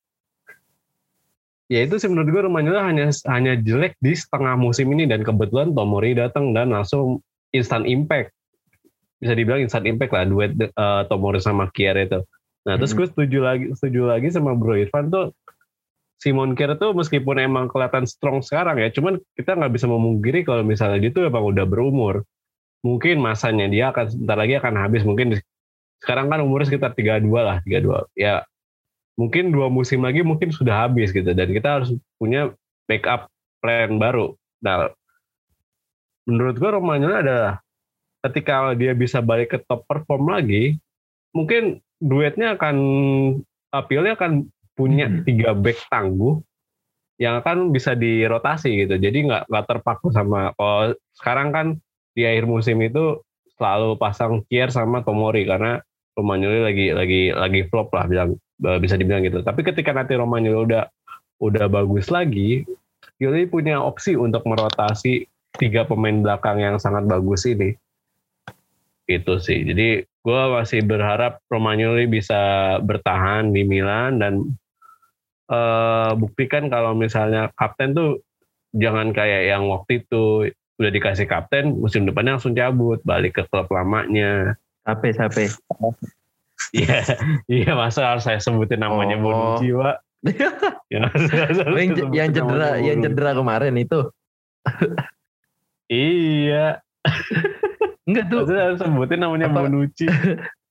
[1.71, 5.73] ya itu sih menurut gue Romagnoli hanya hanya jelek di setengah musim ini dan kebetulan
[5.73, 8.34] Tomori datang dan langsung instant impact
[9.17, 12.21] bisa dibilang instant impact lah duet uh, Tomori sama Kier itu.
[12.65, 12.99] Nah terus hmm.
[13.01, 15.34] gue setuju lagi setuju lagi sama Bro Irfan tuh
[16.19, 20.63] Simon Kier tuh meskipun emang kelihatan strong sekarang ya, cuman kita nggak bisa memungkiri kalau
[20.63, 22.23] misalnya dia tuh emang udah berumur.
[22.86, 25.01] Mungkin masanya dia akan sebentar lagi akan habis.
[25.04, 25.38] Mungkin
[26.01, 28.10] sekarang kan umurnya sekitar 32 lah, 32.
[28.15, 28.45] Ya
[29.15, 32.51] mungkin dua musim lagi mungkin sudah habis gitu dan kita harus punya
[32.86, 33.32] backup
[33.63, 34.36] plan baru.
[34.62, 34.91] Nah,
[36.28, 37.63] menurut gue Romagnoli adalah
[38.28, 40.78] ketika dia bisa balik ke top perform lagi,
[41.32, 42.75] mungkin duetnya akan
[43.71, 45.23] apilnya akan punya hmm.
[45.23, 46.43] tiga back tangguh
[47.15, 48.99] yang akan bisa dirotasi gitu.
[48.99, 51.67] Jadi nggak nggak terpaku sama kalau sekarang kan
[52.12, 53.23] di akhir musim itu
[53.56, 55.80] selalu pasang Kier sama Tomori karena
[56.15, 59.44] Romagnoli lagi lagi lagi flop lah bilang bisa dibilang gitu.
[59.44, 60.84] Tapi ketika nanti Romagnoli udah
[61.44, 62.63] udah bagus lagi,
[63.20, 67.76] Yuli punya opsi untuk merotasi tiga pemain belakang yang sangat bagus ini.
[69.08, 69.63] Itu sih.
[69.63, 74.34] Jadi gue masih berharap Romagnoli bisa bertahan di Milan dan
[75.52, 78.26] uh, buktikan kalau misalnya kapten tuh
[78.76, 83.70] jangan kayak yang waktu itu udah dikasih kapten musim depannya langsung cabut balik ke klub
[83.72, 84.60] lamanya.
[84.84, 85.46] Sape, sape.
[86.76, 87.00] Iya,
[87.63, 89.24] iya masa harus saya sebutin namanya oh.
[89.24, 89.98] Bonucci, Pak.
[90.94, 91.06] ya,
[91.70, 94.10] yang, yang cedera, yang cedera kemarin itu.
[95.91, 96.82] iya.
[98.10, 98.39] Enggak tuh.
[98.46, 99.70] Masa harus sebutin namanya Apa?
[99.70, 100.06] Bonucci.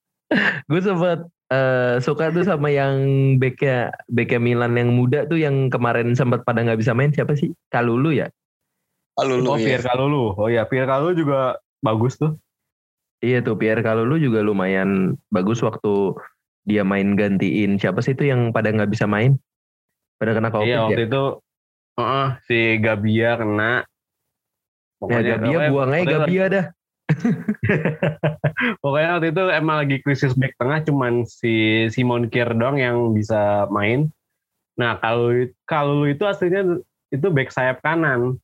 [0.70, 1.22] gue sempat
[1.54, 2.96] uh, suka tuh sama yang
[3.38, 7.54] beknya beknya Milan yang muda tuh yang kemarin sempat pada nggak bisa main siapa sih?
[7.70, 8.26] Kalulu ya?
[9.14, 9.54] Kalulu.
[9.54, 9.78] Oh, ya.
[9.78, 10.24] Pierre Kalulu.
[10.34, 12.34] Oh ya, Pierre Kalulu juga bagus tuh.
[13.24, 16.12] Iya tuh Pierre Kalulu juga lumayan bagus waktu
[16.68, 17.80] dia main gantiin.
[17.80, 19.40] Siapa sih itu yang pada nggak bisa main?
[20.20, 21.08] Pada kena covid iya waktu ya?
[21.08, 21.24] itu
[21.96, 23.72] uh, si Gabia kena.
[23.80, 26.66] Ya, pokoknya ya, Gabia buang aja Gabia dah.
[28.80, 33.68] Pokoknya waktu itu emang lagi krisis back tengah cuman si Simon Kier doang yang bisa
[33.68, 34.08] main.
[34.80, 35.32] Nah kalau
[35.68, 36.80] kalau itu aslinya
[37.12, 38.40] itu back sayap kanan.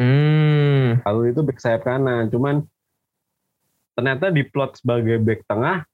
[0.00, 0.96] Hmm.
[1.04, 2.64] kalau itu back sayap kanan cuman
[4.00, 5.84] ternyata di plot sebagai back tengah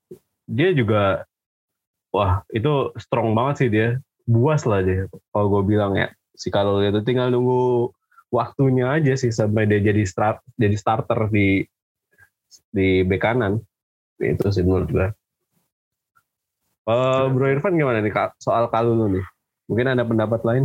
[0.47, 1.27] dia juga
[2.15, 3.89] wah itu strong banget sih dia.
[4.27, 6.11] Buas lah dia kalau gue bilang ya.
[6.39, 7.91] Si kalau itu tinggal nunggu
[8.31, 11.67] waktunya aja sih sampai dia jadi start jadi starter di
[12.71, 13.59] di back kanan.
[14.23, 15.07] Itu sih menurut gue
[16.87, 19.27] uh, Bro Irfan gimana nih soal Kalulu nih
[19.67, 20.65] mungkin ada pendapat lain?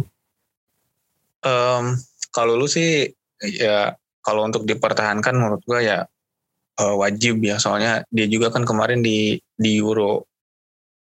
[1.42, 1.98] Um,
[2.30, 3.10] kalau lu sih
[3.42, 6.06] ya kalau untuk dipertahankan menurut gue ya
[6.82, 10.26] uh, wajib ya soalnya dia juga kan kemarin di di Euro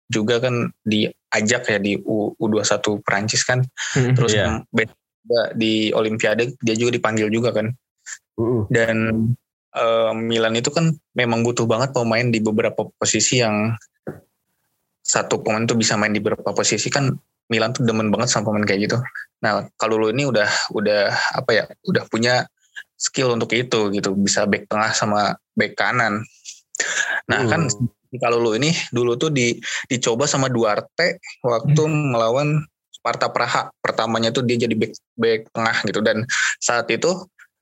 [0.09, 3.61] juga kan diajak ya di U, U21 Perancis kan
[3.93, 4.65] hmm, terus yeah.
[5.53, 7.69] di Olimpiade dia juga dipanggil juga kan
[8.41, 8.65] uh.
[8.73, 9.29] dan
[9.77, 13.77] uh, Milan itu kan memang butuh banget pemain di beberapa posisi yang
[15.05, 17.13] satu pemain tuh bisa main di beberapa posisi kan
[17.49, 18.97] Milan tuh demen banget sama pemain kayak gitu.
[19.41, 22.45] Nah kalau lu ini udah udah apa ya udah punya
[22.99, 26.21] skill untuk itu gitu bisa back tengah sama back kanan
[27.31, 27.87] nah kan hmm.
[28.11, 29.55] kan kalau lu ini dulu tuh di
[29.87, 32.13] dicoba sama Duarte waktu hmm.
[32.13, 32.59] melawan
[32.89, 36.27] Sparta Praha pertamanya tuh dia jadi back back tengah gitu dan
[36.59, 37.15] saat itu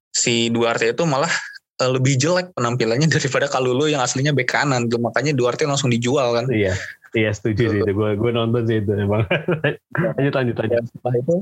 [0.09, 1.29] si Duarte itu malah
[1.77, 4.97] uh, lebih jelek penampilannya daripada Kalulu yang aslinya bek kanan gitu.
[4.97, 6.73] makanya Duarte langsung dijual kan Iya,
[7.13, 7.91] iya setuju sih itu.
[7.91, 9.23] Gue gue nonton sih itu emang.
[10.17, 10.75] lanjut lanjut lanjut.
[10.75, 11.35] Dan setelah itu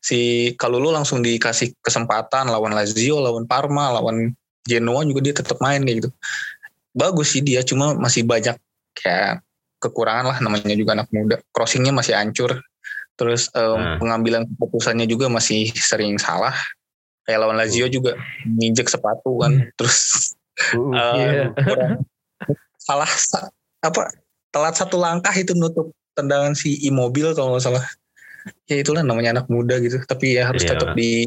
[0.00, 0.18] si
[0.56, 6.06] Kalulu langsung dikasih kesempatan lawan Lazio lawan Parma lawan Genoa juga dia tetap main kayak
[6.06, 6.10] gitu
[6.92, 8.54] bagus sih dia cuma masih banyak
[8.94, 9.42] kayak
[9.80, 12.62] kekurangan lah namanya juga anak muda crossingnya masih hancur
[13.18, 13.96] terus um, Nah.
[13.98, 16.54] pengambilan keputusannya juga masih sering salah
[17.24, 18.14] kayak lawan Lazio juga
[18.46, 20.30] nginjek sepatu kan terus
[20.76, 21.44] Uh, uh, Iya.
[21.56, 22.04] kurang-
[22.76, 23.48] salah sa-
[23.80, 24.12] apa
[24.52, 27.84] telat satu langkah itu nutup tendangan si Immobile kalau nggak salah
[28.68, 30.76] ya itulah namanya anak muda gitu tapi ya harus Iya.
[30.76, 31.24] tetap di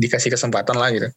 [0.00, 1.08] dikasih kesempatan lah gitu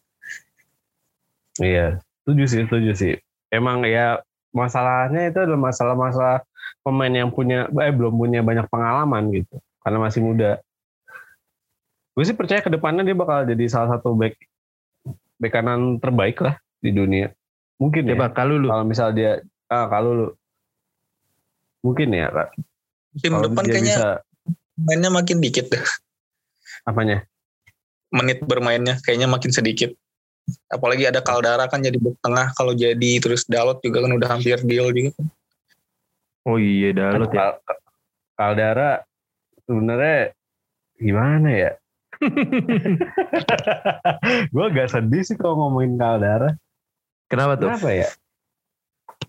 [1.56, 3.14] Iya, setuju sih, setuju sih.
[3.48, 4.20] Emang ya
[4.52, 6.44] masalahnya itu adalah masalah-masalah
[6.84, 9.56] pemain yang punya eh belum punya banyak pengalaman gitu.
[9.80, 10.60] Karena masih muda.
[12.12, 14.36] Gue sih percaya ke depannya dia bakal jadi salah satu back
[15.40, 17.32] back kanan terbaik lah di dunia.
[17.80, 18.16] Mungkin ya.
[18.16, 18.68] Coba Kalulu.
[18.68, 19.40] Kalau misal dia
[19.72, 20.26] ah kalau lu
[21.86, 22.48] mungkin ya Kak.
[23.14, 24.08] musim Kalau depan kayaknya bisa
[24.74, 25.86] mainnya makin dikit deh
[26.82, 27.22] apanya?
[28.10, 29.94] menit bermainnya kayaknya makin sedikit
[30.70, 34.58] apalagi ada Caldara kan jadi back tengah kalau jadi terus Dalot juga kan udah hampir
[34.62, 35.26] deal juga kan.
[36.46, 37.58] Oh iya Dalot ya.
[37.58, 37.82] Kal-
[38.38, 39.02] Caldara
[39.66, 40.30] sebenarnya
[41.02, 41.72] gimana ya?
[44.54, 46.54] gue agak sedih sih kalau ngomongin Caldara.
[47.26, 47.74] Kenapa tuh?
[47.74, 48.08] Kenapa ya?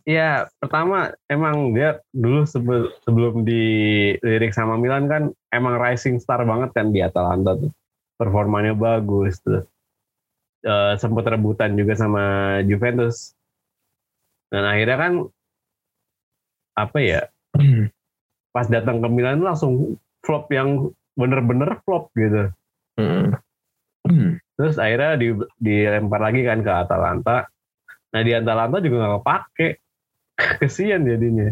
[0.08, 6.71] Ya pertama emang dia dulu sebelum sebelum dilirik sama Milan kan emang rising star banget
[6.71, 7.71] kan di Atalanta tuh.
[8.15, 9.67] Performanya bagus tuh.
[10.63, 12.23] Eh, sempat rebutan juga sama
[12.63, 13.36] Juventus.
[14.47, 15.13] Dan akhirnya kan
[16.80, 17.21] apa ya?
[18.56, 22.47] Pas datang ke Milan langsung flop yang bener-bener flop gitu.
[22.95, 24.39] Mm.
[24.58, 25.28] Terus akhirnya di,
[25.62, 27.45] dilempar lagi kan ke Atalanta.
[28.13, 29.70] Nah di Atalanta juga nggak kepake.
[30.63, 31.50] Kesian jadinya.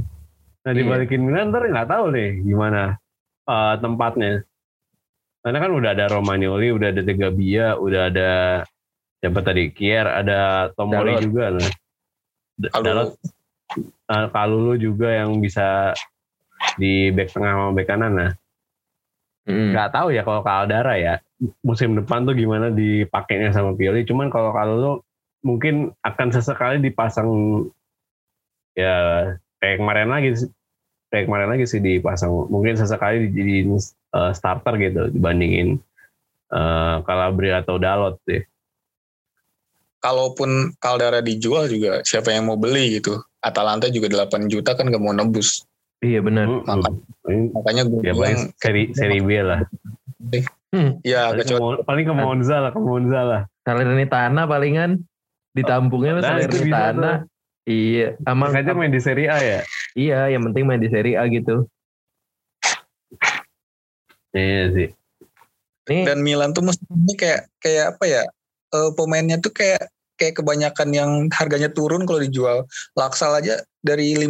[0.65, 0.77] Nah Iya.
[0.81, 2.97] dibalikin Milan ntar nggak tahu nih gimana
[3.45, 4.33] eh, tempatnya.
[5.45, 8.29] Karena kan udah ada Romagnoli, udah ada De Gabia, udah ada
[9.21, 11.21] siapa tadi Kier, ada Tomori Dalot.
[11.21, 11.43] juga.
[11.53, 11.71] Nah.
[12.81, 13.09] Dalot,
[14.09, 15.93] eh, Kalulu juga yang bisa
[16.81, 18.13] di back tengah sama back kanan.
[18.15, 18.31] Nah
[19.45, 19.77] Mm.
[19.77, 21.21] nggak tahu ya kalau Caldara ya
[21.61, 25.04] musim depan tuh gimana dipakainya sama Pioli cuman kalau kalau
[25.45, 27.29] mungkin akan sesekali dipasang
[28.73, 29.29] ya
[29.61, 30.53] kayak kemarin lagi sih-
[31.13, 32.33] kayak kemarin lagi sih dipasang.
[32.49, 33.77] Mungkin sesekali dijadiin
[34.17, 35.77] eh, starter gitu dibandingin
[36.49, 38.41] eh, Calabria atau Dalot sih
[40.05, 43.17] kalaupun Caldara dijual juga siapa yang mau beli gitu?
[43.41, 45.65] Atalanta juga 8 juta kan gak mau nebus.
[46.05, 46.45] Iya benar.
[46.61, 46.93] Maka-
[47.25, 47.57] hmm.
[47.57, 49.65] makanya gue ya bilang seri seri B lah.
[50.69, 51.01] Hmm.
[51.01, 53.41] ya paling ke, kecuali Mon- paling ke Monza lah ke Monza lah.
[53.65, 55.01] Salernitana palingan
[55.55, 57.13] ditambungnya Nah, bisa Salernitana.
[57.65, 59.59] Iya, emang makanya main di Serie A ya?
[59.97, 61.65] Iya yang penting main di Serie A gitu.
[64.35, 64.89] iya sih.
[65.85, 68.21] Nih, dan Milan tuh mestinya kayak kayak apa ya
[68.73, 72.69] eh, pemainnya tuh kayak kayak kebanyakan yang harganya turun kalau dijual.
[72.93, 74.29] Laksal aja dari 15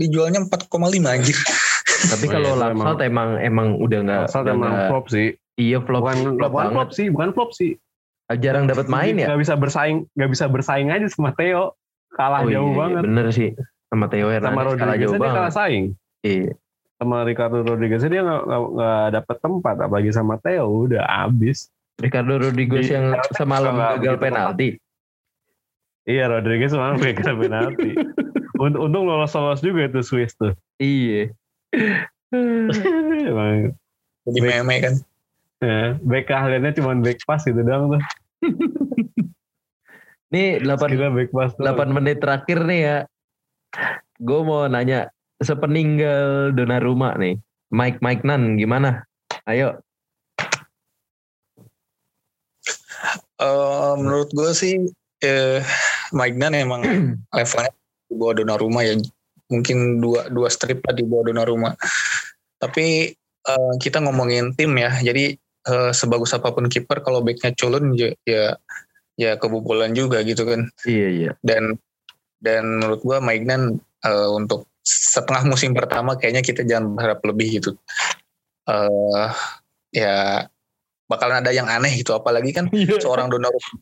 [0.00, 0.68] dijualnya 4,5
[1.08, 1.38] anjir.
[1.98, 5.28] Tapi Oh, kalau iya, itu Laksalt emang emang udah nggak Asal udah emang flop sih.
[5.58, 6.74] Iya flop, bukan flop bukan banget.
[6.76, 7.72] flop sih bukan flop sih
[8.30, 9.32] Jarang dapat main ya.
[9.32, 11.72] nggak bisa bersaing nggak bisa bersaing aja sama Theo.
[12.10, 13.02] Kalah Oh, jauh iya, banget.
[13.04, 13.50] Bener sih.
[13.88, 15.54] Sama Theo sama Hernandez kalah Rodriguez jauh dia kalah banget.
[15.54, 15.84] saing.
[16.20, 16.50] Iya.
[16.98, 18.62] sama Ricardo Rodriguez dia nggak
[19.14, 19.76] dapet tempat.
[19.78, 21.70] Apalagi sama Theo udah abis.
[21.96, 24.68] Ricardo Rodriguez Di- yang semalam gagal penalti.
[26.04, 27.90] iya Rodriguez malah gagal penalti.
[28.58, 30.52] Unt- untung lolos lolos juga itu Swiss tuh.
[30.76, 31.30] Iya.
[33.24, 33.72] Emang,
[34.26, 34.94] jadi meme kan.
[35.58, 38.02] Ya, back keahliannya cuma back pass gitu doang tuh
[40.32, 41.64] Nih 8 kita back pass tuh.
[41.64, 42.98] 8 menit terakhir nih ya.
[44.20, 45.08] Gue mau nanya
[45.40, 47.38] sepeninggal Donnarumma nih.
[47.72, 49.04] Mike Mike Nan gimana?
[49.48, 49.80] Ayo.
[53.38, 54.74] Eh, menurut gue sih
[55.22, 55.62] eh,
[56.10, 56.82] Maignan emang
[57.36, 57.70] levelnya
[58.10, 58.98] di bawah Donnarumma ya
[59.46, 61.78] mungkin dua dua strip lah di bawah Donnarumma
[62.58, 63.14] tapi
[63.46, 65.38] eh, kita ngomongin tim ya jadi
[65.68, 68.56] eh, sebagus apa pun kiper kalau backnya culun ya ya,
[69.14, 70.66] ya kebobolan juga gitu kan.
[70.88, 71.30] Iya iya.
[71.44, 71.76] dan
[72.38, 77.76] dan menurut gua Maignan eh, untuk setengah musim pertama kayaknya kita jangan berharap lebih gitu.
[78.68, 79.30] Eh
[79.92, 80.44] ya
[81.08, 82.68] bakalan ada yang aneh gitu apalagi kan
[83.00, 83.80] seorang Donnarumma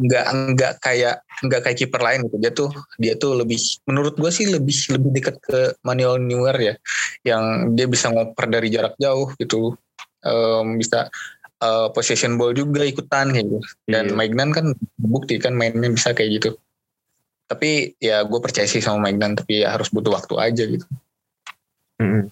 [0.00, 0.26] nggak
[0.56, 2.36] nggak kayak nggak kayak kiper lain gitu.
[2.40, 6.74] Dia tuh dia tuh lebih menurut gua sih lebih lebih dekat ke Manuel Neuer ya
[7.22, 9.76] yang dia bisa ngoper dari jarak jauh gitu
[10.20, 11.08] Em, bisa
[11.64, 13.58] uh, possession ball juga ikutan kayak gitu.
[13.88, 14.16] Dan Iya.
[14.16, 14.66] Maignan kan
[15.00, 16.50] bukti kan mainnya bisa kayak gitu.
[17.48, 20.86] Tapi ya gue percaya sih sama Maignan tapi ya harus butuh waktu aja gitu.
[22.00, 22.28] Mm-mm.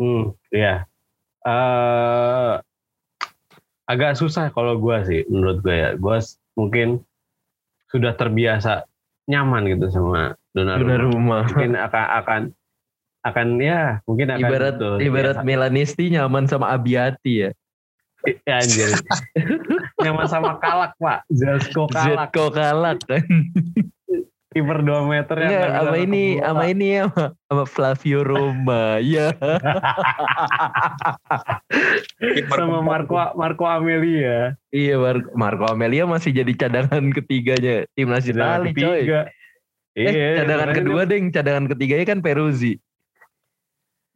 [0.00, 0.84] Hmm, ya.
[1.44, 2.52] Eh,
[3.84, 5.90] agak susah kalau gue sih, menurut gue ya.
[5.96, 6.16] Gue
[6.56, 7.00] mungkin
[7.90, 8.86] sudah terbiasa
[9.26, 10.96] nyaman gitu sama Donnarumma.
[11.10, 11.42] rumah.
[11.50, 12.40] Mungkin akan akan
[13.20, 15.46] akan ya mungkin akan Ibarat betul, ibarat biasa.
[15.46, 17.50] Milanisti nyaman sama Abiati ya.
[18.44, 18.88] Ya, anjir.
[20.04, 23.24] nyaman sama Kalak pak, Zelsko Kalak, Zetko kalak kan.
[24.50, 27.04] kiper 2 meter yang bisa sama ini sama ini ya
[27.46, 28.98] sama, Flavio Roma.
[28.98, 29.30] ya.
[32.50, 34.58] sama Marco Marco Amelia.
[34.74, 38.74] Iya Mar- Marco Amelia masih jadi cadangan ketiganya timnas Italia coy.
[38.74, 39.20] ketiga.
[39.94, 42.78] Eh, Iya, cadangan kedua deng, cadangan ketiganya kan Peruzzi.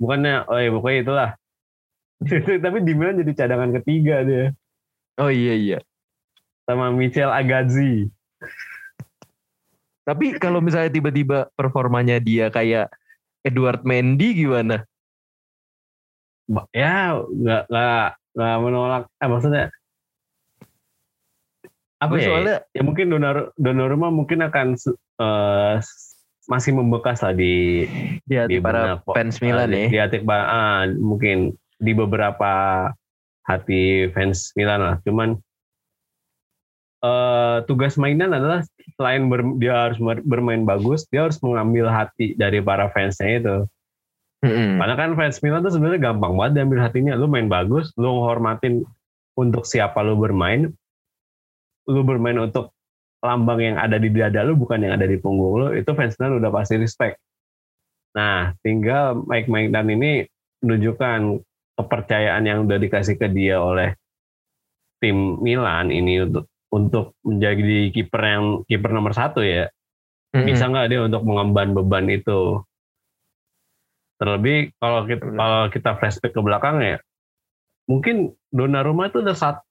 [0.04, 1.30] Bukannya oh iya pokoknya itulah.
[2.64, 4.52] Tapi di Milan jadi cadangan ketiga dia
[5.18, 5.78] Oh iya iya.
[6.64, 8.08] sama Michel Agazzi.
[10.04, 12.88] Tapi kalau misalnya tiba-tiba performanya dia kayak
[13.44, 14.84] Edward Mendy gimana?
[16.72, 19.04] Ya nggak nggak nggak menolak.
[19.20, 19.64] Eh, maksudnya
[22.04, 22.26] apa ya?
[22.28, 24.76] soalnya Ya mungkin Donar Donnarumma mungkin akan
[25.20, 25.74] eh,
[26.44, 27.88] masih membekas lah di
[28.28, 29.88] di hati para benak- fans Milan di, ya.
[29.88, 32.52] di hati ah, mungkin di beberapa
[33.48, 34.96] hati fans Milan lah.
[35.04, 35.40] Cuman
[37.04, 38.60] eh, tugas mainan adalah
[39.00, 43.56] selain ber- dia harus ber- bermain bagus, dia harus mengambil hati dari para fansnya itu.
[44.44, 44.76] Mm-mm.
[44.76, 47.16] Karena kan fans Milan tuh sebenarnya gampang banget diambil hatinya.
[47.16, 48.84] Lu main bagus, lu menghormatin
[49.40, 50.68] untuk siapa lu bermain,
[51.88, 52.73] lu bermain untuk
[53.24, 56.44] lambang yang ada di dada lu bukan yang ada di punggung lu, itu fans Milan
[56.44, 57.16] udah pasti respect.
[58.14, 60.28] Nah, tinggal Mike Maignan ini
[60.60, 61.40] menunjukkan
[61.74, 63.96] kepercayaan yang udah dikasih ke dia oleh
[65.02, 69.70] tim Milan ini untuk untuk menjadi kiper yang kiper nomor satu ya
[70.34, 70.46] Mm-mm.
[70.46, 72.62] bisa nggak dia untuk mengemban beban itu
[74.18, 76.98] terlebih kalau kita kalau kita flashback ke belakang ya
[77.90, 79.62] mungkin Donnarumma itu udah saat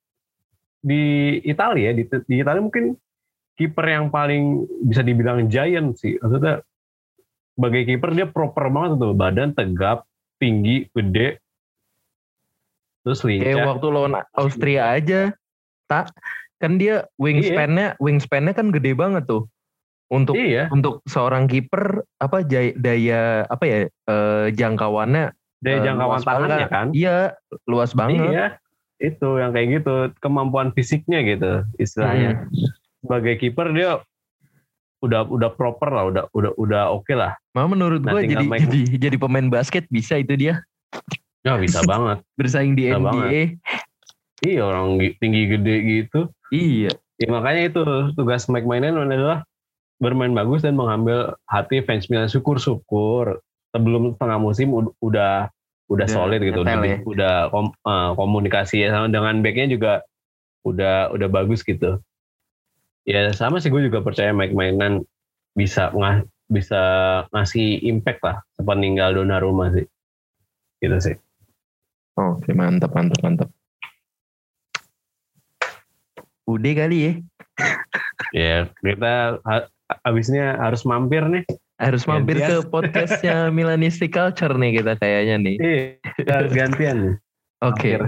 [0.83, 2.95] di Italia di, di Italia mungkin
[3.59, 6.65] kiper yang paling bisa dibilang giant sih maksudnya
[7.53, 10.09] sebagai kiper dia proper banget tuh badan tegap
[10.41, 11.37] tinggi gede
[13.03, 15.35] terus Kayak lincah waktu lawan Austria aja,
[15.91, 16.15] tak
[16.63, 19.51] kan dia wingspan-nya wingspan-nya kan gede banget tuh.
[20.07, 26.27] Untuk iya untuk seorang kiper apa jaya, daya apa ya eh, jangkauannya daya jangkauan luas
[26.27, 26.69] tangannya banget.
[26.71, 27.17] kan Iya,
[27.67, 28.31] luas banget.
[28.31, 28.45] Iya,
[29.03, 32.47] itu yang kayak gitu, kemampuan fisiknya gitu istilahnya.
[32.47, 32.82] Hmm.
[33.03, 33.99] Sebagai kiper dia
[35.03, 37.35] udah udah proper lah, udah udah udah oke lah.
[37.51, 38.79] Mah menurut Nah, gua tinggal jadi main- jadi
[39.11, 40.63] jadi pemain basket bisa itu dia
[41.43, 42.23] Ya bisa banget.
[42.39, 43.59] bersaing di Bisa NBA.
[44.39, 46.19] Iya orang gi- tinggi gede gitu.
[46.49, 46.95] Iya.
[47.19, 47.81] Ya makanya itu
[48.15, 49.43] tugas Mike Maignan adalah
[49.99, 52.27] bermain bagus dan mengambil hati fans Milan.
[52.27, 55.51] Syukur-syukur sebelum setengah musim ud- udah
[55.91, 56.97] udah Udah solid gitu, udah, ya.
[57.03, 59.93] udah kom- eh, komunikasi ya sama dengan backnya juga
[60.63, 61.99] udah udah bagus gitu.
[63.03, 65.03] Ya sama sih gue juga percaya Mike Maignan
[65.53, 66.81] bisa nggak bisa
[67.35, 69.85] ngasih impact lah sepeninggal Donnarumma sih.
[70.79, 71.15] Gitu sih.
[72.15, 73.49] Oke, mantap mantap mantap.
[76.47, 77.13] Udah kali ya.
[78.35, 79.69] Ya kita ha-
[80.03, 81.43] abisnya harus mampir nih.
[81.81, 82.63] Harus mampir Gantian.
[82.63, 85.55] ke podcastnya Milanisti Culture nih kita kayaknya nih.
[85.59, 85.83] Iya,
[86.31, 87.15] harus gantian nih.
[87.63, 87.89] Oke.
[87.97, 88.01] Mampir.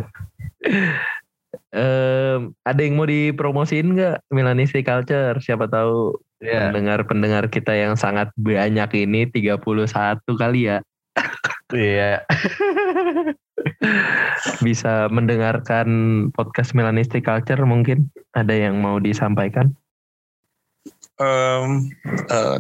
[1.73, 5.37] Em, ada yang mau dipromosiin nggak Milanisti Culture?
[5.41, 6.69] Siapa tahu Iya.
[6.69, 10.83] pendengar-pendengar kita yang sangat banyak ini 31 kali ya
[11.73, 12.21] Iya.
[14.67, 15.87] bisa mendengarkan
[16.29, 19.73] podcast Milanisti Culture mungkin ada yang mau disampaikan?
[21.17, 21.89] Em,
[22.29, 22.57] eh,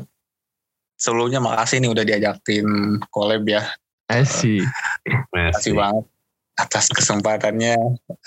[0.97, 3.61] sebelumnya makasih nih udah diajakin collab ya.
[4.09, 4.63] Asik.
[5.35, 6.05] Makasih banget
[6.55, 7.75] atas kesempatannya.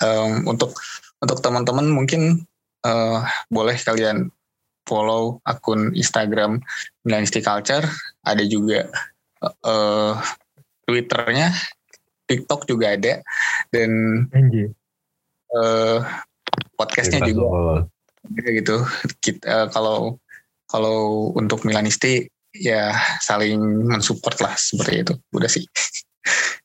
[0.01, 0.77] Em, untuk
[1.19, 2.45] untuk teman-teman mungkin
[2.85, 3.19] eh,
[3.51, 4.31] boleh kalian
[4.87, 6.61] follow akun Instagram
[7.05, 7.85] Milanisti Culture.
[8.25, 8.89] Ada juga
[9.43, 10.13] eh,
[10.89, 11.53] Twitternya,
[12.25, 13.21] TikTok juga ada,
[13.69, 13.91] dan
[14.33, 14.73] Anjir.
[15.53, 15.99] eh,
[16.73, 17.85] podcastnya juga.
[18.29, 18.83] Ya gitu
[19.23, 20.19] kita eh, kalau
[20.69, 25.65] kalau untuk Milanisti ya saling mensupport lah seperti itu udah sih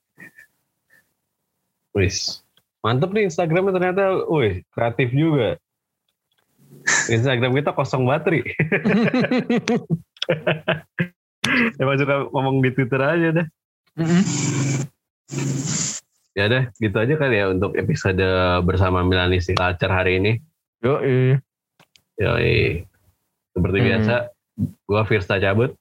[1.94, 2.42] Wis.
[2.84, 5.56] Mantep nih Instagramnya ternyata, wih kreatif juga.
[7.08, 8.44] Instagram kita kosong bateri.
[11.80, 13.46] Emang suka ngomong di Twitter aja dah.
[16.34, 18.20] Ya deh, gitu aja kali ya untuk episode
[18.66, 20.32] bersama Milanisti Culture hari ini.
[20.82, 20.98] Yo,
[22.18, 22.84] Yoi.
[23.54, 23.86] Seperti Hmm.
[23.86, 24.14] biasa,
[24.84, 25.72] gua Firsta cabut.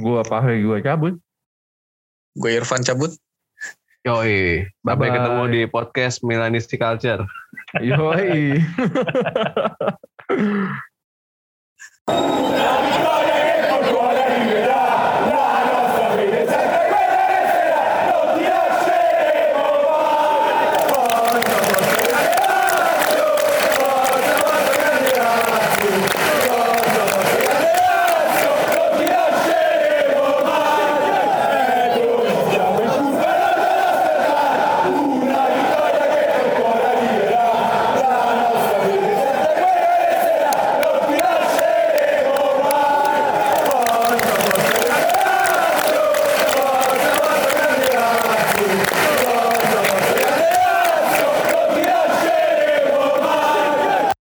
[0.00, 1.14] gua Fahri gua cabut.
[2.34, 3.12] Gue Irfan cabut.
[4.00, 4.64] Yoi.
[4.80, 5.12] Sampai Bye-bye.
[5.12, 7.20] ketemu di podcast Milanisti Culture.
[7.84, 8.56] Yoi.